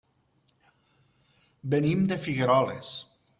Venim 1.75 2.03
de 2.13 2.19
Figueroles. 2.25 2.93